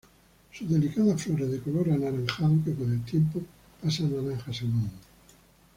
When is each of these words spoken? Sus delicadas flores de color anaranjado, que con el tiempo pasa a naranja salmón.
Sus 0.51 0.67
delicadas 0.67 1.21
flores 1.21 1.51
de 1.51 1.59
color 1.59 1.91
anaranjado, 1.91 2.55
que 2.65 2.73
con 2.73 2.91
el 2.91 3.05
tiempo 3.05 3.39
pasa 3.83 4.03
a 4.03 4.07
naranja 4.07 4.51
salmón. 4.51 4.89